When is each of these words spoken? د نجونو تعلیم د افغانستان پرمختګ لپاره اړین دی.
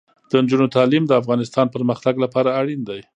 د 0.29 0.31
نجونو 0.43 0.67
تعلیم 0.75 1.03
د 1.07 1.11
افغانستان 1.21 1.65
پرمختګ 1.75 2.13
لپاره 2.23 2.49
اړین 2.59 2.81
دی. 2.89 3.01